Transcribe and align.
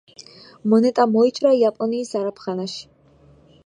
მონეტა 0.73 1.05
მოიჭრა 1.17 1.53
იაპონიის 1.59 2.17
ზარაფხანაში. 2.17 2.85